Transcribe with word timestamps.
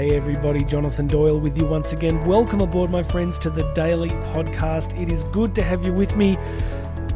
Hey 0.00 0.16
everybody, 0.16 0.64
Jonathan 0.64 1.06
Doyle 1.06 1.38
with 1.38 1.58
you 1.58 1.66
once 1.66 1.92
again. 1.92 2.24
Welcome 2.24 2.62
aboard, 2.62 2.90
my 2.90 3.02
friends, 3.02 3.38
to 3.40 3.50
the 3.50 3.64
Daily 3.74 4.08
Podcast. 4.32 4.98
It 4.98 5.12
is 5.12 5.24
good 5.24 5.54
to 5.56 5.62
have 5.62 5.84
you 5.84 5.92
with 5.92 6.16
me. 6.16 6.38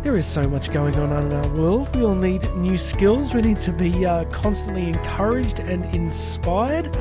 There 0.02 0.18
is 0.18 0.26
so 0.26 0.46
much 0.46 0.70
going 0.70 0.94
on 0.96 1.10
in 1.10 1.32
our 1.32 1.48
world. 1.54 1.96
We 1.96 2.04
all 2.04 2.14
need 2.14 2.42
new 2.56 2.76
skills. 2.76 3.32
We 3.32 3.40
need 3.40 3.62
to 3.62 3.72
be 3.72 4.04
uh, 4.04 4.26
constantly 4.26 4.86
encouraged 4.86 5.60
and 5.60 5.86
inspired. 5.94 6.92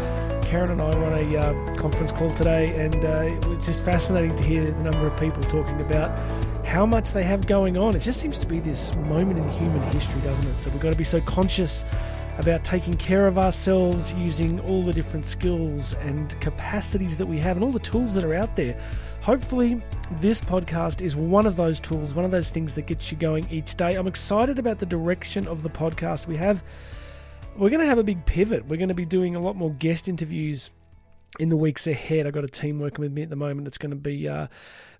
Karen 0.45 0.71
and 0.71 0.81
I 0.81 0.97
were 0.97 1.03
on 1.03 1.19
a 1.19 1.37
uh, 1.37 1.75
conference 1.75 2.13
call 2.13 2.33
today, 2.33 2.73
and 2.79 3.03
uh, 3.03 3.23
it 3.23 3.45
was 3.45 3.65
just 3.65 3.83
fascinating 3.83 4.37
to 4.37 4.43
hear 4.45 4.65
the 4.65 4.83
number 4.83 5.05
of 5.05 5.19
people 5.19 5.43
talking 5.43 5.81
about 5.81 6.17
how 6.65 6.85
much 6.85 7.11
they 7.11 7.23
have 7.23 7.45
going 7.45 7.75
on. 7.75 7.93
It 7.93 7.99
just 7.99 8.21
seems 8.21 8.37
to 8.37 8.47
be 8.47 8.61
this 8.61 8.95
moment 8.95 9.37
in 9.37 9.49
human 9.49 9.81
history, 9.91 10.21
doesn't 10.21 10.47
it? 10.47 10.61
So 10.61 10.69
we've 10.69 10.79
got 10.79 10.91
to 10.91 10.95
be 10.95 11.03
so 11.03 11.19
conscious 11.19 11.83
about 12.37 12.63
taking 12.63 12.95
care 12.95 13.27
of 13.27 13.37
ourselves 13.37 14.13
using 14.13 14.59
all 14.61 14.83
the 14.83 14.93
different 14.93 15.25
skills 15.25 15.93
and 15.95 16.39
capacities 16.41 17.17
that 17.17 17.25
we 17.25 17.37
have 17.39 17.57
and 17.57 17.63
all 17.63 17.71
the 17.71 17.79
tools 17.79 18.13
that 18.15 18.23
are 18.23 18.33
out 18.33 18.55
there. 18.55 18.79
Hopefully, 19.21 19.81
this 20.19 20.41
podcast 20.41 21.01
is 21.01 21.15
one 21.15 21.45
of 21.45 21.55
those 21.55 21.79
tools, 21.79 22.13
one 22.13 22.25
of 22.25 22.31
those 22.31 22.49
things 22.49 22.73
that 22.73 22.87
gets 22.87 23.11
you 23.11 23.17
going 23.17 23.47
each 23.49 23.75
day. 23.75 23.95
I'm 23.95 24.07
excited 24.07 24.59
about 24.59 24.79
the 24.79 24.85
direction 24.85 25.47
of 25.47 25.63
the 25.63 25.69
podcast. 25.69 26.27
We 26.27 26.37
have 26.37 26.63
we're 27.55 27.69
going 27.69 27.81
to 27.81 27.87
have 27.87 27.99
a 27.99 28.03
big 28.03 28.25
pivot. 28.25 28.65
We're 28.67 28.77
going 28.77 28.89
to 28.89 28.95
be 28.95 29.05
doing 29.05 29.35
a 29.35 29.39
lot 29.39 29.55
more 29.55 29.71
guest 29.71 30.09
interviews 30.09 30.71
in 31.39 31.49
the 31.49 31.57
weeks 31.57 31.87
ahead. 31.87 32.27
I've 32.27 32.33
got 32.33 32.43
a 32.43 32.49
team 32.49 32.79
working 32.79 33.01
with 33.01 33.11
me 33.11 33.23
at 33.23 33.29
the 33.29 33.35
moment. 33.35 33.67
It's 33.67 33.77
going 33.77 33.91
to 33.91 33.95
be 33.95 34.27
uh, 34.27 34.47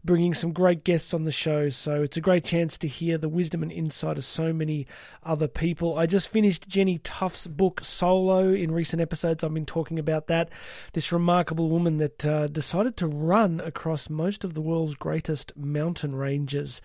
bringing 0.03 0.33
some 0.33 0.51
great 0.51 0.83
guests 0.83 1.13
on 1.13 1.23
the 1.23 1.31
show. 1.31 1.69
So 1.69 2.01
it's 2.01 2.17
a 2.17 2.21
great 2.21 2.43
chance 2.43 2.77
to 2.79 2.87
hear 2.87 3.17
the 3.17 3.29
wisdom 3.29 3.63
and 3.63 3.71
insight 3.71 4.17
of 4.17 4.23
so 4.23 4.51
many 4.51 4.87
other 5.23 5.47
people. 5.47 5.97
I 5.97 6.05
just 6.05 6.29
finished 6.29 6.67
Jenny 6.67 6.97
Tough's 6.99 7.47
book 7.47 7.81
Solo. 7.83 8.49
In 8.49 8.71
recent 8.71 9.01
episodes, 9.01 9.43
I've 9.43 9.53
been 9.53 9.65
talking 9.65 9.99
about 9.99 10.27
that. 10.27 10.49
This 10.93 11.11
remarkable 11.11 11.69
woman 11.69 11.97
that 11.97 12.25
uh, 12.25 12.47
decided 12.47 12.97
to 12.97 13.07
run 13.07 13.59
across 13.59 14.09
most 14.09 14.43
of 14.43 14.53
the 14.53 14.61
world's 14.61 14.95
greatest 14.95 15.55
mountain 15.55 16.15
ranges. 16.15 16.81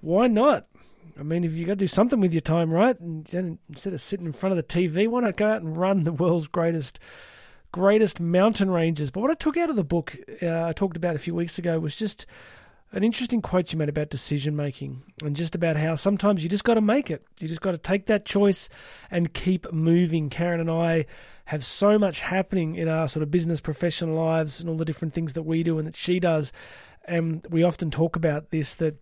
Why 0.00 0.28
not? 0.28 0.66
I 1.18 1.22
mean, 1.22 1.44
if 1.44 1.52
you've 1.52 1.66
got 1.66 1.74
to 1.74 1.76
do 1.76 1.86
something 1.86 2.20
with 2.20 2.32
your 2.32 2.40
time, 2.40 2.70
right? 2.70 2.98
And 2.98 3.58
instead 3.68 3.92
of 3.92 4.00
sitting 4.00 4.26
in 4.26 4.32
front 4.32 4.56
of 4.56 4.56
the 4.56 4.62
TV, 4.62 5.08
why 5.08 5.20
not 5.20 5.36
go 5.36 5.48
out 5.48 5.62
and 5.62 5.76
run 5.76 6.04
the 6.04 6.12
world's 6.12 6.48
greatest 6.48 6.98
greatest 7.74 8.20
mountain 8.20 8.70
ranges. 8.70 9.10
But 9.10 9.20
what 9.22 9.32
I 9.32 9.34
took 9.34 9.56
out 9.56 9.68
of 9.68 9.74
the 9.74 9.82
book, 9.82 10.16
uh, 10.40 10.62
I 10.62 10.70
talked 10.70 10.96
about 10.96 11.16
a 11.16 11.18
few 11.18 11.34
weeks 11.34 11.58
ago, 11.58 11.80
was 11.80 11.96
just 11.96 12.24
an 12.92 13.02
interesting 13.02 13.42
quote 13.42 13.72
you 13.72 13.78
made 13.80 13.88
about 13.88 14.10
decision 14.10 14.54
making 14.54 15.02
and 15.24 15.34
just 15.34 15.56
about 15.56 15.76
how 15.76 15.96
sometimes 15.96 16.44
you 16.44 16.48
just 16.48 16.62
got 16.62 16.74
to 16.74 16.80
make 16.80 17.10
it. 17.10 17.26
You 17.40 17.48
just 17.48 17.62
got 17.62 17.72
to 17.72 17.78
take 17.78 18.06
that 18.06 18.24
choice 18.24 18.68
and 19.10 19.34
keep 19.34 19.72
moving. 19.72 20.30
Karen 20.30 20.60
and 20.60 20.70
I 20.70 21.06
have 21.46 21.64
so 21.64 21.98
much 21.98 22.20
happening 22.20 22.76
in 22.76 22.88
our 22.88 23.08
sort 23.08 23.24
of 23.24 23.32
business 23.32 23.60
professional 23.60 24.14
lives 24.14 24.60
and 24.60 24.70
all 24.70 24.76
the 24.76 24.84
different 24.84 25.12
things 25.12 25.32
that 25.32 25.42
we 25.42 25.64
do 25.64 25.76
and 25.76 25.88
that 25.88 25.96
she 25.96 26.20
does. 26.20 26.52
And 27.06 27.44
we 27.50 27.64
often 27.64 27.90
talk 27.90 28.14
about 28.14 28.50
this 28.50 28.76
that 28.76 28.94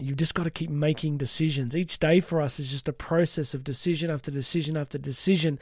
you've 0.00 0.16
just 0.16 0.34
got 0.34 0.44
to 0.44 0.50
keep 0.50 0.68
making 0.68 1.16
decisions. 1.16 1.76
Each 1.76 1.96
day 2.00 2.18
for 2.18 2.40
us 2.40 2.58
is 2.58 2.72
just 2.72 2.88
a 2.88 2.92
process 2.92 3.54
of 3.54 3.62
decision 3.62 4.10
after 4.10 4.32
decision 4.32 4.76
after 4.76 4.98
decision. 4.98 5.60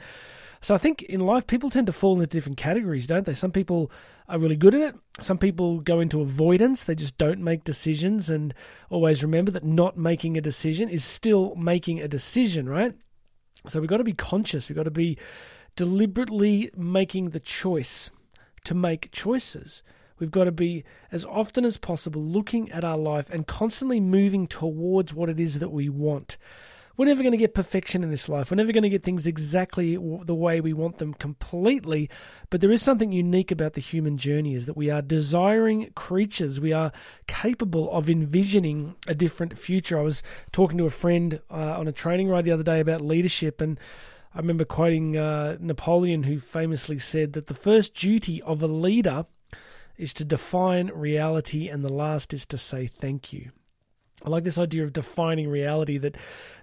So 0.61 0.75
I 0.75 0.77
think 0.77 1.03
in 1.03 1.21
life, 1.21 1.47
people 1.47 1.69
tend 1.69 1.87
to 1.87 1.93
fall 1.93 2.15
into 2.15 2.27
different 2.27 2.57
categories, 2.57 3.07
don't 3.07 3.25
they? 3.25 3.33
Some 3.33 3.51
people 3.51 3.91
are 4.27 4.37
really 4.37 4.57
good 4.57 4.75
at 4.75 4.81
it. 4.81 4.95
Some 5.21 5.37
people 5.37 5.79
go 5.79 5.99
into 5.99 6.21
avoidance. 6.21 6.83
They 6.83 6.95
just 6.95 7.17
don't 7.17 7.39
make 7.39 7.63
decisions. 7.63 8.29
And 8.29 8.53
always 8.89 9.23
remember 9.23 9.51
that 9.51 9.63
not 9.63 9.97
making 9.97 10.37
a 10.37 10.41
decision 10.41 10.89
is 10.89 11.03
still 11.03 11.55
making 11.55 12.01
a 12.01 12.07
decision, 12.07 12.67
right? 12.67 12.93
So 13.67 13.79
we've 13.79 13.89
got 13.89 13.97
to 13.97 14.03
be 14.03 14.13
conscious. 14.13 14.67
We've 14.67 14.75
got 14.75 14.83
to 14.83 14.91
be 14.91 15.17
deliberately 15.75 16.71
making 16.75 17.29
the 17.29 17.39
choice 17.39 18.11
to 18.65 18.75
make 18.75 19.11
choices. 19.11 19.81
We've 20.19 20.31
got 20.31 20.43
to 20.43 20.51
be, 20.51 20.83
as 21.11 21.23
often 21.23 21.63
as 21.63 21.77
possible, 21.77 22.21
looking 22.21 22.69
at 22.71 22.83
our 22.83 22.97
life 22.97 23.29
and 23.29 23.47
constantly 23.47 24.01
moving 24.01 24.47
towards 24.47 25.13
what 25.13 25.29
it 25.29 25.39
is 25.39 25.59
that 25.59 25.69
we 25.69 25.87
want. 25.87 26.37
We're 26.99 27.05
never 27.05 27.23
going 27.23 27.31
to 27.31 27.37
get 27.37 27.53
perfection 27.53 28.03
in 28.03 28.09
this 28.09 28.27
life. 28.27 28.51
We're 28.51 28.57
never 28.57 28.73
going 28.73 28.83
to 28.83 28.89
get 28.89 29.03
things 29.03 29.25
exactly 29.25 29.95
the 29.95 30.35
way 30.35 30.59
we 30.59 30.73
want 30.73 30.97
them 30.97 31.13
completely. 31.13 32.09
But 32.49 32.59
there 32.59 32.73
is 32.73 32.81
something 32.81 33.13
unique 33.13 33.51
about 33.51 33.75
the 33.75 33.79
human 33.79 34.17
journey 34.17 34.53
is 34.53 34.65
that 34.65 34.75
we 34.75 34.89
are 34.89 35.01
desiring 35.01 35.93
creatures. 35.95 36.59
We 36.59 36.73
are 36.73 36.91
capable 37.25 37.89
of 37.93 38.09
envisioning 38.09 38.95
a 39.07 39.15
different 39.15 39.57
future. 39.57 39.97
I 39.97 40.01
was 40.01 40.21
talking 40.51 40.77
to 40.77 40.87
a 40.87 40.89
friend 40.89 41.39
uh, 41.49 41.79
on 41.79 41.87
a 41.87 41.93
training 41.93 42.27
ride 42.27 42.43
the 42.43 42.51
other 42.51 42.63
day 42.63 42.81
about 42.81 42.99
leadership 42.99 43.61
and 43.61 43.79
I 44.35 44.39
remember 44.39 44.65
quoting 44.65 45.15
uh, 45.15 45.55
Napoleon, 45.57 46.23
who 46.23 46.37
famously 46.37 46.99
said 46.99 47.31
that 47.31 47.47
the 47.47 47.53
first 47.53 47.95
duty 47.95 48.41
of 48.41 48.61
a 48.61 48.67
leader 48.67 49.25
is 49.97 50.13
to 50.15 50.25
define 50.25 50.91
reality, 50.93 51.69
and 51.69 51.81
the 51.81 51.93
last 51.93 52.33
is 52.33 52.45
to 52.47 52.57
say 52.57 52.87
thank 52.87 53.31
you. 53.31 53.51
I 54.25 54.29
like 54.29 54.43
this 54.43 54.57
idea 54.57 54.83
of 54.83 54.93
defining 54.93 55.49
reality 55.49 55.97
that 55.97 56.17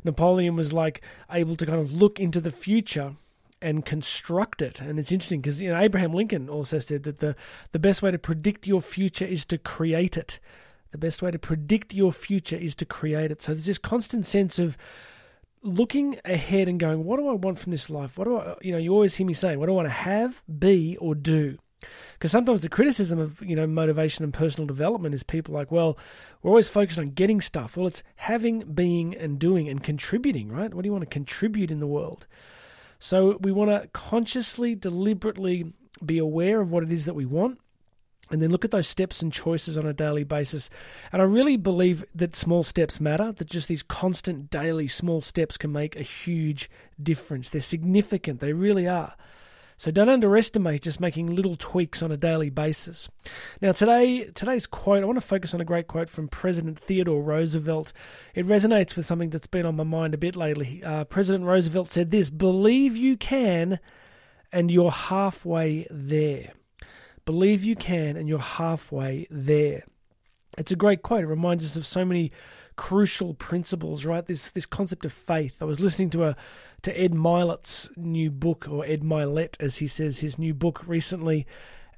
Napoleon 0.04 0.56
was 0.56 0.72
like 0.72 1.02
able 1.30 1.56
to 1.56 1.66
kind 1.66 1.80
of 1.80 1.92
look 1.92 2.20
into 2.20 2.40
the 2.40 2.50
future 2.50 3.16
and 3.62 3.84
construct 3.84 4.60
it. 4.60 4.80
And 4.80 4.98
it's 4.98 5.10
interesting 5.10 5.40
because 5.40 5.60
you 5.60 5.70
know 5.70 5.78
Abraham 5.78 6.12
Lincoln 6.12 6.48
also 6.48 6.78
said 6.78 7.04
that 7.04 7.18
the 7.18 7.34
the 7.72 7.78
best 7.78 8.02
way 8.02 8.10
to 8.10 8.18
predict 8.18 8.66
your 8.66 8.80
future 8.80 9.24
is 9.24 9.44
to 9.46 9.58
create 9.58 10.16
it. 10.16 10.38
The 10.92 10.98
best 10.98 11.22
way 11.22 11.30
to 11.30 11.38
predict 11.38 11.94
your 11.94 12.12
future 12.12 12.56
is 12.56 12.74
to 12.76 12.86
create 12.86 13.30
it. 13.30 13.42
So 13.42 13.52
there's 13.52 13.66
this 13.66 13.78
constant 13.78 14.24
sense 14.26 14.58
of 14.58 14.76
looking 15.62 16.18
ahead 16.24 16.68
and 16.68 16.78
going, 16.78 17.04
what 17.04 17.18
do 17.18 17.28
I 17.28 17.32
want 17.32 17.58
from 17.58 17.72
this 17.72 17.90
life? 17.90 18.16
What 18.16 18.24
do 18.24 18.36
I 18.36 18.54
you 18.62 18.72
know, 18.72 18.78
you 18.78 18.92
always 18.92 19.16
hear 19.16 19.26
me 19.26 19.34
saying, 19.34 19.58
what 19.58 19.66
do 19.66 19.72
I 19.72 19.76
want 19.76 19.88
to 19.88 19.92
have, 19.92 20.42
be, 20.58 20.96
or 20.98 21.14
do? 21.14 21.58
Because 22.14 22.32
sometimes 22.32 22.62
the 22.62 22.68
criticism 22.68 23.18
of 23.18 23.42
you 23.42 23.54
know 23.54 23.66
motivation 23.66 24.24
and 24.24 24.32
personal 24.32 24.66
development 24.66 25.14
is 25.14 25.22
people 25.22 25.54
like, 25.54 25.70
well, 25.70 25.98
we're 26.42 26.50
always 26.50 26.68
focused 26.68 26.98
on 26.98 27.10
getting 27.10 27.40
stuff. 27.40 27.76
Well, 27.76 27.86
it's 27.86 28.02
having, 28.16 28.60
being, 28.72 29.14
and 29.14 29.38
doing 29.38 29.68
and 29.68 29.82
contributing, 29.82 30.50
right? 30.50 30.72
What 30.72 30.82
do 30.82 30.88
you 30.88 30.92
want 30.92 31.02
to 31.02 31.10
contribute 31.10 31.70
in 31.70 31.80
the 31.80 31.86
world? 31.86 32.26
So 32.98 33.36
we 33.40 33.52
want 33.52 33.70
to 33.70 33.88
consciously, 33.92 34.74
deliberately 34.74 35.72
be 36.04 36.18
aware 36.18 36.60
of 36.60 36.70
what 36.70 36.82
it 36.82 36.92
is 36.92 37.04
that 37.04 37.14
we 37.14 37.26
want, 37.26 37.58
and 38.30 38.42
then 38.42 38.50
look 38.50 38.64
at 38.64 38.70
those 38.70 38.88
steps 38.88 39.22
and 39.22 39.32
choices 39.32 39.78
on 39.78 39.86
a 39.86 39.92
daily 39.92 40.24
basis. 40.24 40.68
And 41.12 41.22
I 41.22 41.24
really 41.26 41.56
believe 41.56 42.04
that 42.14 42.34
small 42.34 42.64
steps 42.64 43.00
matter, 43.00 43.32
that 43.32 43.48
just 43.48 43.68
these 43.68 43.82
constant 43.82 44.50
daily 44.50 44.88
small 44.88 45.20
steps 45.20 45.56
can 45.56 45.72
make 45.72 45.94
a 45.94 46.02
huge 46.02 46.70
difference. 47.00 47.50
They're 47.50 47.60
significant, 47.60 48.40
they 48.40 48.52
really 48.52 48.88
are. 48.88 49.14
So 49.78 49.90
don't 49.90 50.08
underestimate 50.08 50.82
just 50.82 51.00
making 51.00 51.34
little 51.34 51.54
tweaks 51.54 52.02
on 52.02 52.10
a 52.10 52.16
daily 52.16 52.48
basis. 52.48 53.10
Now 53.60 53.72
today 53.72 54.24
today's 54.34 54.66
quote, 54.66 55.02
I 55.02 55.06
want 55.06 55.16
to 55.18 55.26
focus 55.26 55.52
on 55.52 55.60
a 55.60 55.66
great 55.66 55.86
quote 55.86 56.08
from 56.08 56.28
President 56.28 56.78
Theodore 56.78 57.22
Roosevelt. 57.22 57.92
It 58.34 58.46
resonates 58.46 58.96
with 58.96 59.04
something 59.04 59.30
that's 59.30 59.46
been 59.46 59.66
on 59.66 59.76
my 59.76 59.84
mind 59.84 60.14
a 60.14 60.18
bit 60.18 60.34
lately. 60.34 60.82
Uh, 60.82 61.04
President 61.04 61.44
Roosevelt 61.44 61.90
said 61.90 62.10
this: 62.10 62.30
"Believe 62.30 62.96
you 62.96 63.18
can, 63.18 63.78
and 64.50 64.70
you're 64.70 64.90
halfway 64.90 65.86
there. 65.90 66.52
Believe 67.26 67.64
you 67.64 67.76
can, 67.76 68.16
and 68.16 68.28
you're 68.28 68.38
halfway 68.38 69.26
there." 69.30 69.84
It's 70.56 70.72
a 70.72 70.76
great 70.76 71.02
quote. 71.02 71.24
It 71.24 71.26
reminds 71.26 71.66
us 71.66 71.76
of 71.76 71.86
so 71.86 72.02
many 72.02 72.32
crucial 72.76 73.34
principles, 73.34 74.04
right? 74.06 74.24
This 74.24 74.50
this 74.50 74.66
concept 74.66 75.04
of 75.04 75.12
faith. 75.12 75.56
I 75.60 75.64
was 75.64 75.80
listening 75.80 76.10
to 76.10 76.24
a 76.24 76.36
to 76.86 77.00
Ed 77.00 77.12
Mylett's 77.12 77.90
new 77.96 78.30
book, 78.30 78.68
or 78.70 78.84
Ed 78.86 79.02
Mylett, 79.02 79.56
as 79.58 79.76
he 79.76 79.88
says, 79.88 80.18
his 80.18 80.38
new 80.38 80.54
book 80.54 80.86
recently, 80.86 81.44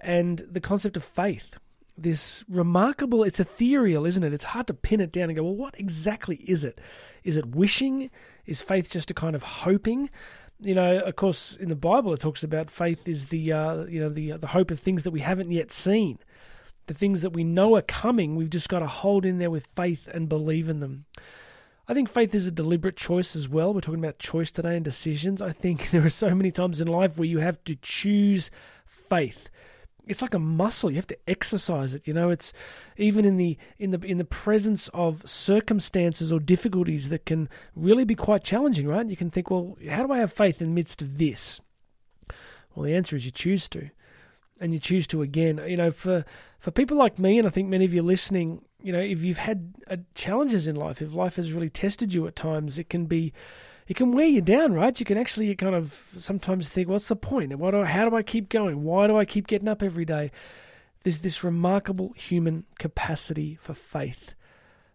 and 0.00 0.38
the 0.50 0.62
concept 0.62 0.96
of 0.96 1.04
faith. 1.04 1.58
This 1.96 2.42
remarkable, 2.48 3.22
it's 3.22 3.38
ethereal, 3.38 4.06
isn't 4.06 4.24
it? 4.24 4.32
It's 4.32 4.44
hard 4.44 4.66
to 4.68 4.74
pin 4.74 5.00
it 5.00 5.12
down 5.12 5.28
and 5.28 5.36
go, 5.36 5.44
well, 5.44 5.54
what 5.54 5.78
exactly 5.78 6.36
is 6.36 6.64
it? 6.64 6.80
Is 7.22 7.36
it 7.36 7.54
wishing? 7.54 8.08
Is 8.46 8.62
faith 8.62 8.90
just 8.90 9.10
a 9.10 9.14
kind 9.14 9.36
of 9.36 9.42
hoping? 9.42 10.08
You 10.58 10.72
know, 10.72 11.00
of 11.00 11.16
course, 11.16 11.54
in 11.56 11.68
the 11.68 11.76
Bible 11.76 12.14
it 12.14 12.20
talks 12.20 12.42
about 12.42 12.70
faith 12.70 13.06
is 13.06 13.26
the 13.26 13.52
uh, 13.52 13.84
you 13.84 14.00
know 14.00 14.08
the 14.08 14.32
the 14.32 14.46
hope 14.46 14.70
of 14.70 14.80
things 14.80 15.02
that 15.02 15.10
we 15.10 15.20
haven't 15.20 15.50
yet 15.50 15.70
seen 15.70 16.18
the 16.86 16.94
things 16.94 17.20
that 17.20 17.34
we 17.34 17.44
know 17.44 17.76
are 17.76 17.82
coming, 17.82 18.34
we've 18.34 18.48
just 18.48 18.70
got 18.70 18.78
to 18.78 18.86
hold 18.86 19.24
in 19.24 19.36
there 19.38 19.50
with 19.50 19.66
faith 19.66 20.08
and 20.08 20.28
believe 20.28 20.70
in 20.70 20.80
them. 20.80 21.04
I 21.88 21.94
think 21.94 22.10
faith 22.10 22.34
is 22.34 22.46
a 22.46 22.52
deliberate 22.52 22.96
choice 22.96 23.34
as 23.34 23.48
well. 23.48 23.72
We're 23.72 23.80
talking 23.80 24.04
about 24.04 24.18
choice 24.18 24.52
today 24.52 24.76
and 24.76 24.84
decisions. 24.84 25.40
I 25.40 25.52
think 25.52 25.90
there 25.90 26.04
are 26.04 26.10
so 26.10 26.34
many 26.34 26.50
times 26.50 26.80
in 26.80 26.86
life 26.88 27.16
where 27.16 27.26
you 27.26 27.38
have 27.38 27.62
to 27.64 27.76
choose 27.76 28.50
faith. 28.86 29.48
It's 30.06 30.22
like 30.22 30.34
a 30.34 30.38
muscle. 30.38 30.90
You 30.90 30.96
have 30.96 31.06
to 31.08 31.18
exercise 31.28 31.94
it. 31.94 32.06
You 32.06 32.14
know, 32.14 32.30
it's 32.30 32.52
even 32.96 33.24
in 33.24 33.36
the 33.36 33.58
in 33.78 33.90
the 33.90 34.00
in 34.00 34.18
the 34.18 34.24
presence 34.24 34.88
of 34.88 35.28
circumstances 35.28 36.32
or 36.32 36.40
difficulties 36.40 37.10
that 37.10 37.26
can 37.26 37.48
really 37.74 38.04
be 38.04 38.14
quite 38.14 38.42
challenging, 38.42 38.86
right? 38.86 39.06
You 39.06 39.16
can 39.16 39.30
think, 39.30 39.50
well, 39.50 39.76
how 39.88 40.06
do 40.06 40.12
I 40.12 40.18
have 40.18 40.32
faith 40.32 40.62
in 40.62 40.68
the 40.68 40.74
midst 40.74 41.02
of 41.02 41.18
this? 41.18 41.60
Well, 42.74 42.84
the 42.84 42.94
answer 42.94 43.16
is 43.16 43.24
you 43.26 43.30
choose 43.30 43.68
to 43.70 43.90
and 44.60 44.72
you 44.72 44.78
choose 44.78 45.06
to 45.08 45.22
again. 45.22 45.60
You 45.66 45.76
know, 45.76 45.90
for 45.90 46.24
for 46.58 46.70
people 46.70 46.96
like 46.96 47.18
me, 47.18 47.38
and 47.38 47.46
I 47.46 47.50
think 47.50 47.68
many 47.68 47.84
of 47.84 47.94
you 47.94 48.02
listening, 48.02 48.62
you 48.82 48.92
know, 48.92 49.00
if 49.00 49.22
you've 49.24 49.38
had 49.38 49.74
uh, 49.90 49.96
challenges 50.14 50.68
in 50.68 50.76
life, 50.76 51.02
if 51.02 51.14
life 51.14 51.36
has 51.36 51.52
really 51.52 51.68
tested 51.68 52.14
you 52.14 52.26
at 52.26 52.36
times, 52.36 52.78
it 52.78 52.88
can 52.88 53.06
be, 53.06 53.32
it 53.88 53.96
can 53.96 54.12
wear 54.12 54.26
you 54.26 54.40
down, 54.40 54.72
right? 54.72 54.98
You 54.98 55.06
can 55.06 55.18
actually 55.18 55.54
kind 55.56 55.74
of 55.74 56.12
sometimes 56.16 56.68
think, 56.68 56.88
what's 56.88 57.08
the 57.08 57.16
point? 57.16 57.56
What 57.58 57.72
do, 57.72 57.82
how 57.84 58.08
do 58.08 58.14
I 58.16 58.22
keep 58.22 58.48
going? 58.48 58.84
Why 58.84 59.06
do 59.06 59.16
I 59.16 59.24
keep 59.24 59.46
getting 59.46 59.68
up 59.68 59.82
every 59.82 60.04
day? 60.04 60.30
There's 61.02 61.18
this 61.18 61.42
remarkable 61.42 62.12
human 62.12 62.64
capacity 62.78 63.56
for 63.60 63.74
faith 63.74 64.34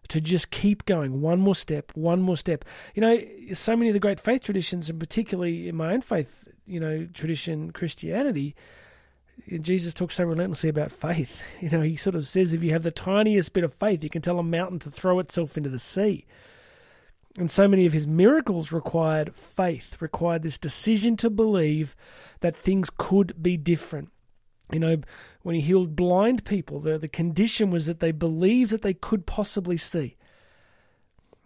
to 0.08 0.20
just 0.20 0.50
keep 0.50 0.84
going 0.84 1.20
one 1.20 1.40
more 1.40 1.54
step, 1.54 1.92
one 1.94 2.20
more 2.20 2.36
step. 2.36 2.64
You 2.94 3.02
know, 3.02 3.18
so 3.52 3.76
many 3.76 3.88
of 3.90 3.94
the 3.94 4.00
great 4.00 4.20
faith 4.20 4.42
traditions, 4.42 4.90
and 4.90 5.00
particularly 5.00 5.68
in 5.68 5.76
my 5.76 5.92
own 5.92 6.02
faith, 6.02 6.48
you 6.66 6.78
know, 6.80 7.06
tradition, 7.12 7.70
Christianity, 7.72 8.54
Jesus 9.60 9.94
talks 9.94 10.14
so 10.14 10.24
relentlessly 10.24 10.70
about 10.70 10.92
faith. 10.92 11.40
You 11.60 11.70
know, 11.70 11.80
he 11.80 11.96
sort 11.96 12.16
of 12.16 12.26
says 12.26 12.52
if 12.52 12.62
you 12.62 12.72
have 12.72 12.82
the 12.82 12.90
tiniest 12.90 13.52
bit 13.52 13.64
of 13.64 13.72
faith, 13.72 14.04
you 14.04 14.10
can 14.10 14.22
tell 14.22 14.38
a 14.38 14.42
mountain 14.42 14.78
to 14.80 14.90
throw 14.90 15.18
itself 15.18 15.56
into 15.56 15.70
the 15.70 15.78
sea. 15.78 16.26
And 17.36 17.50
so 17.50 17.66
many 17.66 17.84
of 17.84 17.92
his 17.92 18.06
miracles 18.06 18.70
required 18.70 19.34
faith, 19.34 20.00
required 20.00 20.42
this 20.42 20.58
decision 20.58 21.16
to 21.16 21.30
believe 21.30 21.96
that 22.40 22.56
things 22.56 22.90
could 22.96 23.42
be 23.42 23.56
different. 23.56 24.10
You 24.70 24.78
know, 24.78 24.96
when 25.42 25.54
he 25.54 25.60
healed 25.60 25.96
blind 25.96 26.44
people, 26.44 26.80
the, 26.80 26.98
the 26.98 27.08
condition 27.08 27.70
was 27.70 27.86
that 27.86 28.00
they 28.00 28.12
believed 28.12 28.70
that 28.70 28.82
they 28.82 28.94
could 28.94 29.26
possibly 29.26 29.76
see. 29.76 30.16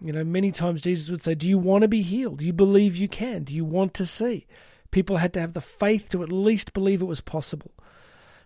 You 0.01 0.13
know, 0.13 0.25
many 0.25 0.53
times 0.53 0.83
Jesus 0.83 1.11
would 1.11 1.23
say, 1.23 1.35
Do 1.35 1.49
you 1.49 1.59
want 1.59 1.83
to 1.83 1.89
be 1.89 2.03
healed? 2.03 2.39
Do 2.39 2.47
you 2.47 2.53
believe 2.53 2.97
you 2.97 3.09
can? 3.09 3.45
Do 3.45 3.55
you 3.55 3.65
want 3.65 3.95
to 3.95 4.07
see? 4.07 4.47
People 4.91 5.19
had 5.19 5.33
to 5.35 5.41
have 5.41 5.53
the 5.53 5.61
faith 5.61 6.09
to 6.11 6.23
at 6.23 6.33
least 6.33 6.73
believe 6.73 7.03
it 7.03 7.07
was 7.07 7.21
possible. 7.21 7.73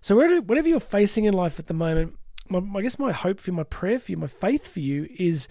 So, 0.00 0.16
whatever 0.16 0.68
you're 0.68 0.80
facing 0.80 1.24
in 1.24 1.34
life 1.34 1.58
at 1.58 1.66
the 1.66 1.74
moment, 1.74 2.16
I 2.52 2.82
guess 2.82 2.98
my 2.98 3.12
hope 3.12 3.38
for 3.38 3.50
you, 3.50 3.56
my 3.56 3.62
prayer 3.62 3.98
for 3.98 4.10
you, 4.10 4.16
my 4.16 4.26
faith 4.26 4.66
for 4.66 4.80
you 4.80 5.08
is 5.16 5.48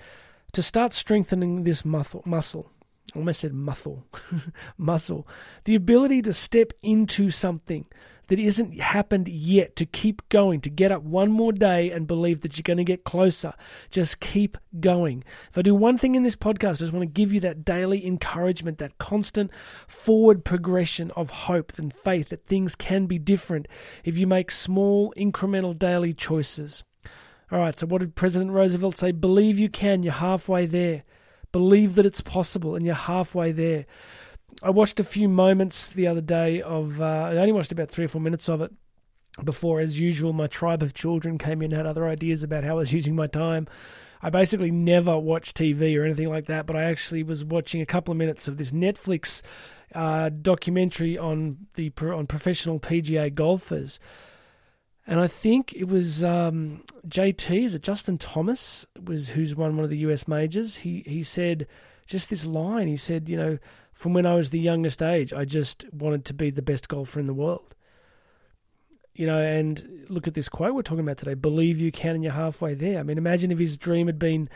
to 0.51 0.61
start 0.61 0.93
strengthening 0.93 1.63
this 1.63 1.85
muscle. 1.85 2.21
muscle. 2.25 2.69
I 3.15 3.19
almost 3.19 3.39
said 3.39 3.53
muscle. 3.53 4.05
muscle. 4.77 5.27
The 5.63 5.75
ability 5.75 6.21
to 6.23 6.33
step 6.33 6.73
into 6.83 7.29
something 7.29 7.85
that 8.31 8.39
isn't 8.39 8.79
happened 8.79 9.27
yet, 9.27 9.75
to 9.75 9.85
keep 9.85 10.21
going, 10.29 10.61
to 10.61 10.69
get 10.69 10.89
up 10.89 11.03
one 11.03 11.29
more 11.29 11.51
day 11.51 11.91
and 11.91 12.07
believe 12.07 12.39
that 12.39 12.55
you're 12.55 12.63
going 12.63 12.77
to 12.77 12.83
get 12.85 13.03
closer. 13.03 13.53
Just 13.89 14.21
keep 14.21 14.57
going. 14.79 15.25
If 15.49 15.57
I 15.57 15.61
do 15.61 15.75
one 15.75 15.97
thing 15.97 16.15
in 16.15 16.23
this 16.23 16.37
podcast, 16.37 16.75
I 16.75 16.85
just 16.85 16.93
want 16.93 17.03
to 17.03 17.07
give 17.07 17.33
you 17.33 17.41
that 17.41 17.65
daily 17.65 18.07
encouragement, 18.07 18.77
that 18.77 18.97
constant 18.99 19.51
forward 19.85 20.45
progression 20.45 21.11
of 21.11 21.29
hope 21.29 21.77
and 21.77 21.91
faith 21.91 22.29
that 22.29 22.45
things 22.45 22.73
can 22.73 23.05
be 23.05 23.19
different 23.19 23.67
if 24.05 24.17
you 24.17 24.27
make 24.27 24.49
small, 24.49 25.13
incremental 25.17 25.77
daily 25.77 26.13
choices. 26.13 26.85
All 27.51 27.59
right, 27.59 27.77
so 27.77 27.85
what 27.85 27.99
did 27.99 28.15
President 28.15 28.51
Roosevelt 28.51 28.95
say? 28.95 29.11
Believe 29.11 29.59
you 29.59 29.67
can, 29.67 30.03
you're 30.03 30.13
halfway 30.13 30.65
there. 30.67 31.03
Believe 31.51 31.95
that 31.95 32.05
it's 32.05 32.21
possible, 32.21 32.75
and 32.77 32.85
you're 32.85 32.95
halfway 32.95 33.51
there. 33.51 33.85
I 34.63 34.69
watched 34.69 34.99
a 34.99 35.03
few 35.03 35.27
moments 35.27 35.87
the 35.87 36.07
other 36.07 36.21
day 36.21 36.61
of. 36.61 37.01
Uh, 37.01 37.05
I 37.05 37.37
only 37.37 37.51
watched 37.51 37.71
about 37.71 37.89
three 37.89 38.05
or 38.05 38.09
four 38.09 38.21
minutes 38.21 38.47
of 38.47 38.61
it 38.61 38.71
before, 39.43 39.79
as 39.79 39.99
usual, 39.99 40.33
my 40.33 40.47
tribe 40.47 40.83
of 40.83 40.93
children 40.93 41.37
came 41.37 41.61
in 41.61 41.71
and 41.71 41.77
had 41.77 41.85
other 41.85 42.07
ideas 42.07 42.43
about 42.43 42.63
how 42.63 42.71
I 42.71 42.75
was 42.75 42.93
using 42.99 43.15
my 43.15 43.27
time. 43.27 43.67
I 44.21 44.29
basically 44.29 44.71
never 44.71 45.17
watch 45.17 45.53
TV 45.53 45.97
or 45.97 46.03
anything 46.03 46.29
like 46.29 46.45
that, 46.45 46.67
but 46.67 46.75
I 46.75 46.83
actually 46.83 47.23
was 47.23 47.43
watching 47.43 47.81
a 47.81 47.85
couple 47.85 48.11
of 48.11 48.17
minutes 48.17 48.47
of 48.47 48.57
this 48.57 48.71
Netflix 48.71 49.41
uh, 49.95 50.29
documentary 50.29 51.17
on 51.17 51.65
the 51.73 51.91
on 52.01 52.27
professional 52.27 52.79
PGA 52.79 53.33
golfers, 53.33 53.99
and 55.07 55.19
I 55.19 55.27
think 55.27 55.73
it 55.73 55.87
was 55.87 56.23
um, 56.23 56.83
JT. 57.07 57.63
Is 57.65 57.75
it 57.75 57.81
Justin 57.81 58.17
Thomas? 58.17 58.85
Was 59.03 59.29
who's 59.29 59.55
won 59.55 59.75
one 59.75 59.83
of 59.83 59.89
the 59.89 59.97
US 59.97 60.27
majors? 60.27 60.77
He 60.77 61.03
he 61.05 61.23
said 61.23 61.67
just 62.05 62.29
this 62.29 62.45
line. 62.45 62.87
He 62.87 62.97
said, 62.97 63.27
you 63.27 63.37
know, 63.37 63.57
from 64.01 64.13
when 64.13 64.25
I 64.25 64.33
was 64.33 64.49
the 64.49 64.59
youngest 64.59 65.03
age, 65.03 65.31
I 65.31 65.45
just 65.45 65.85
wanted 65.93 66.25
to 66.25 66.33
be 66.33 66.49
the 66.49 66.63
best 66.63 66.89
golfer 66.89 67.19
in 67.19 67.27
the 67.27 67.35
world. 67.35 67.75
You 69.13 69.27
know, 69.27 69.37
and 69.37 70.07
look 70.09 70.27
at 70.27 70.33
this 70.33 70.49
quote 70.49 70.73
we're 70.73 70.81
talking 70.81 71.03
about 71.03 71.19
today 71.19 71.35
believe 71.35 71.79
you 71.79 71.91
can 71.91 72.15
and 72.15 72.23
you're 72.23 72.33
halfway 72.33 72.73
there. 72.73 72.99
I 72.99 73.03
mean, 73.03 73.19
imagine 73.19 73.51
if 73.51 73.59
his 73.59 73.77
dream 73.77 74.07
had 74.07 74.17
been, 74.17 74.49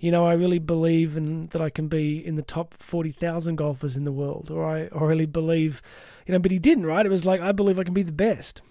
you 0.00 0.10
know, 0.10 0.26
I 0.26 0.32
really 0.32 0.58
believe 0.58 1.16
in, 1.16 1.46
that 1.50 1.62
I 1.62 1.70
can 1.70 1.86
be 1.86 2.26
in 2.26 2.34
the 2.34 2.42
top 2.42 2.74
40,000 2.82 3.54
golfers 3.54 3.96
in 3.96 4.02
the 4.02 4.10
world, 4.10 4.50
or 4.50 4.64
I, 4.64 4.88
or 4.88 5.06
really 5.06 5.26
believe, 5.26 5.80
you 6.26 6.32
know, 6.32 6.40
but 6.40 6.50
he 6.50 6.58
didn't, 6.58 6.86
right? 6.86 7.06
It 7.06 7.12
was 7.12 7.24
like, 7.24 7.40
I 7.40 7.52
believe 7.52 7.78
I 7.78 7.84
can 7.84 7.94
be 7.94 8.02
the 8.02 8.10
best. 8.10 8.62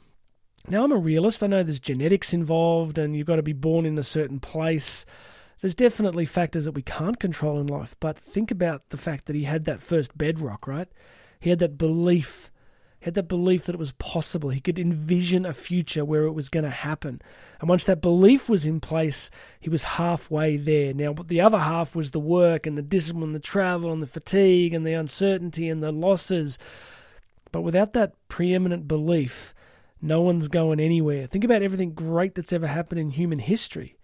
Now, 0.68 0.83
I'm 0.83 0.91
a 0.91 0.97
realist. 0.97 1.41
I 1.41 1.47
know 1.47 1.63
there's 1.63 1.80
genetics 1.80 2.33
involved 2.33 3.00
and 3.00 3.15
you've 3.15 3.27
got 3.27 3.38
to 3.38 3.44
be 3.44 3.53
born 3.53 3.85
in 3.85 3.97
a 3.97 4.03
certain 4.03 4.41
place 4.41 5.06
there's 5.62 5.75
definitely 5.75 6.25
factors 6.25 6.65
that 6.65 6.74
we 6.74 6.81
can't 6.81 7.19
control 7.19 7.59
in 7.59 7.68
life, 7.68 7.95
but 8.00 8.19
think 8.19 8.51
about 8.51 8.89
the 8.89 8.98
fact 8.98 9.25
that 9.25 9.36
he 9.36 9.44
had 9.44 9.65
that 9.65 9.81
first 9.81 10.18
bedrock, 10.18 10.68
right? 10.68 10.88
He 11.39 11.50
had 11.50 11.59
that 11.59 11.77
belief. 11.77 12.51
He 13.00 13.06
had 13.06 13.15
that 13.15 13.27
belief 13.27 13.65
that 13.65 13.75
it 13.75 13.80
was 13.80 13.92
possible. 13.94 14.50
He 14.50 14.59
could 14.59 14.80
envision 14.80 15.45
a 15.45 15.54
future 15.54 16.06
where 16.06 16.24
it 16.24 16.31
was 16.31 16.50
going 16.50 16.63
to 16.63 16.69
happen. 16.69 17.21
And 17.59 17.69
once 17.69 17.83
that 17.86 18.01
belief 18.01 18.50
was 18.50 18.65
in 18.65 18.80
place, 18.80 19.31
he 19.59 19.69
was 19.69 19.83
halfway 19.83 20.57
there. 20.57 20.94
Now, 20.94 21.13
the 21.13 21.42
other 21.42 21.59
half 21.59 21.95
was 21.95 22.12
the 22.12 22.19
work 22.19 22.65
and 22.68 22.77
the 22.77 22.83
discipline, 22.83 23.33
the 23.33 23.39
travel 23.39 23.92
and 23.92 24.01
the 24.01 24.07
fatigue 24.07 24.74
and 24.74 24.86
the 24.86 24.94
uncertainty 24.94 25.69
and 25.69 25.81
the 25.81 25.92
losses. 25.92 26.57
But 27.51 27.62
without 27.62 27.94
that 27.94 28.13
preeminent 28.27 28.88
belief, 28.88 29.54
no 30.01 30.21
one's 30.21 30.48
going 30.48 30.80
anywhere. 30.80 31.27
Think 31.27 31.44
about 31.44 31.63
everything 31.63 31.94
great 31.94 32.36
that's 32.36 32.54
ever 32.54 32.68
happened 32.68 33.00
in 33.00 33.09
human 33.09 33.39
history. 33.39 33.96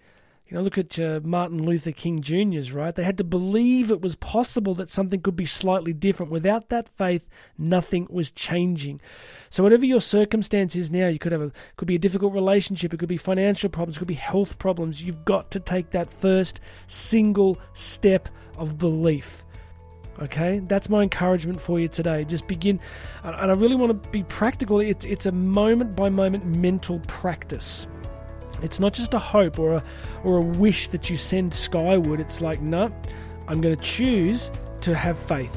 You 0.53 0.59
know, 0.59 0.65
look 0.65 0.77
at 0.77 0.99
uh, 0.99 1.19
Martin 1.23 1.65
Luther 1.65 1.91
King 1.91 2.21
Jr.'s, 2.21 2.71
right? 2.71 2.93
They 2.93 3.03
had 3.03 3.17
to 3.17 3.23
believe 3.23 3.89
it 3.89 4.01
was 4.01 4.13
possible 4.13 4.75
that 4.75 4.87
something 4.87 5.19
could 5.19 5.35
be 5.35 5.47
slightly 5.47 5.93
different. 5.93 6.31
Without 6.31 6.69
that 6.69 6.87
faith, 6.87 7.27
nothing 7.57 8.05
was 8.07 8.29
changing. 8.29 9.01
So 9.49 9.63
whatever 9.63 9.83
your 9.83 9.99
circumstance 9.99 10.75
is 10.75 10.91
now, 10.91 11.07
you 11.07 11.17
could 11.17 11.31
have 11.31 11.41
a 11.41 11.51
could 11.75 11.87
be 11.87 11.95
a 11.95 11.99
difficult 11.99 12.35
relationship, 12.35 12.93
it 12.93 12.99
could 12.99 13.09
be 13.09 13.17
financial 13.17 13.67
problems, 13.67 13.95
it 13.95 13.99
could 13.99 14.07
be 14.07 14.13
health 14.13 14.59
problems. 14.59 15.03
You've 15.03 15.25
got 15.25 15.49
to 15.49 15.59
take 15.59 15.89
that 15.89 16.13
first 16.13 16.59
single 16.85 17.57
step 17.73 18.29
of 18.55 18.77
belief. 18.77 19.43
Okay, 20.21 20.59
that's 20.67 20.87
my 20.87 21.01
encouragement 21.01 21.61
for 21.61 21.79
you 21.79 21.87
today. 21.87 22.25
Just 22.25 22.45
begin, 22.45 22.79
and 23.23 23.51
I 23.51 23.55
really 23.55 23.75
want 23.75 24.03
to 24.03 24.09
be 24.09 24.21
practical. 24.25 24.79
It's 24.81 25.03
it's 25.03 25.25
a 25.25 25.31
moment 25.31 25.95
by 25.95 26.09
moment 26.09 26.45
mental 26.45 26.99
practice. 27.07 27.87
It's 28.63 28.79
not 28.79 28.93
just 28.93 29.13
a 29.13 29.19
hope 29.19 29.59
or 29.59 29.75
a, 29.75 29.83
or 30.23 30.37
a 30.37 30.41
wish 30.41 30.87
that 30.89 31.09
you 31.09 31.17
send 31.17 31.53
skyward. 31.53 32.19
It's 32.19 32.41
like, 32.41 32.61
no, 32.61 32.91
I'm 33.47 33.61
going 33.61 33.75
to 33.75 33.81
choose 33.81 34.51
to 34.81 34.95
have 34.95 35.19
faith. 35.19 35.55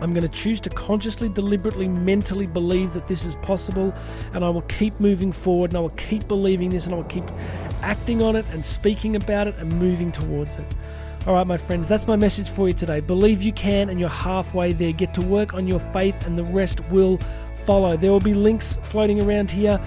I'm 0.00 0.14
going 0.14 0.26
to 0.26 0.28
choose 0.28 0.60
to 0.60 0.70
consciously, 0.70 1.28
deliberately, 1.28 1.86
mentally 1.86 2.46
believe 2.46 2.94
that 2.94 3.06
this 3.06 3.26
is 3.26 3.36
possible, 3.36 3.92
and 4.32 4.44
I 4.44 4.48
will 4.48 4.62
keep 4.62 4.98
moving 4.98 5.30
forward, 5.30 5.70
and 5.70 5.76
I 5.76 5.80
will 5.80 5.90
keep 5.90 6.26
believing 6.26 6.70
this, 6.70 6.86
and 6.86 6.94
I 6.94 6.96
will 6.96 7.04
keep 7.04 7.30
acting 7.82 8.22
on 8.22 8.34
it, 8.34 8.46
and 8.50 8.64
speaking 8.64 9.14
about 9.14 9.46
it, 9.46 9.56
and 9.58 9.78
moving 9.78 10.10
towards 10.10 10.56
it. 10.56 10.64
All 11.26 11.34
right, 11.34 11.46
my 11.46 11.58
friends, 11.58 11.86
that's 11.86 12.06
my 12.06 12.16
message 12.16 12.48
for 12.48 12.68
you 12.68 12.72
today. 12.72 13.00
Believe 13.00 13.42
you 13.42 13.52
can, 13.52 13.90
and 13.90 14.00
you're 14.00 14.08
halfway 14.08 14.72
there. 14.72 14.92
Get 14.92 15.12
to 15.14 15.20
work 15.20 15.52
on 15.52 15.66
your 15.66 15.80
faith, 15.80 16.24
and 16.24 16.38
the 16.38 16.44
rest 16.44 16.80
will 16.88 17.18
follow. 17.66 17.94
There 17.98 18.10
will 18.10 18.20
be 18.20 18.32
links 18.32 18.78
floating 18.84 19.20
around 19.20 19.50
here 19.50 19.78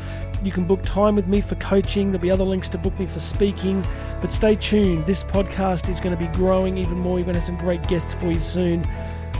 you 0.43 0.51
can 0.51 0.65
book 0.65 0.83
time 0.83 1.15
with 1.15 1.27
me 1.27 1.41
for 1.41 1.55
coaching. 1.55 2.07
There'll 2.07 2.21
be 2.21 2.31
other 2.31 2.43
links 2.43 2.67
to 2.69 2.77
book 2.77 2.97
me 2.99 3.05
for 3.05 3.19
speaking. 3.19 3.83
But 4.21 4.31
stay 4.31 4.55
tuned. 4.55 5.05
This 5.05 5.23
podcast 5.23 5.89
is 5.89 5.99
going 5.99 6.17
to 6.17 6.21
be 6.21 6.31
growing 6.33 6.77
even 6.77 6.99
more. 6.99 7.17
You're 7.17 7.25
going 7.25 7.33
to 7.33 7.39
have 7.39 7.45
some 7.45 7.57
great 7.57 7.87
guests 7.87 8.13
for 8.13 8.27
you 8.27 8.41
soon. 8.41 8.87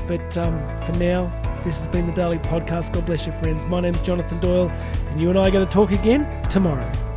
But 0.07 0.37
um, 0.37 0.59
for 0.85 0.93
now, 0.93 1.31
this 1.63 1.77
has 1.77 1.87
been 1.87 2.07
the 2.07 2.13
Daily 2.13 2.39
Podcast. 2.39 2.93
God 2.93 3.05
bless 3.05 3.25
you, 3.25 3.33
friends. 3.33 3.65
My 3.65 3.79
name's 3.79 4.01
Jonathan 4.01 4.39
Doyle, 4.39 4.69
and 4.69 5.21
you 5.21 5.29
and 5.29 5.37
I 5.37 5.47
are 5.47 5.51
going 5.51 5.65
to 5.65 5.71
talk 5.71 5.91
again 5.91 6.49
tomorrow. 6.49 7.12